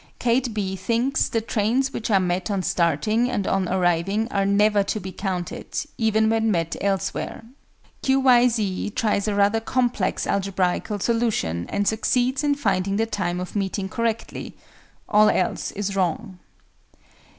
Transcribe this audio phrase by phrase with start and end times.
[0.17, 0.75] KATE B.
[0.75, 5.11] thinks the trains which are met on starting and on arriving are never to be
[5.11, 7.43] counted, even when met elsewhere.
[8.01, 8.19] Q.
[8.21, 8.47] Y.
[8.47, 8.89] Z.
[8.95, 14.55] tries a rather complex algebraical solution, and succeeds in finding the time of meeting correctly:
[15.07, 16.39] all else is wrong.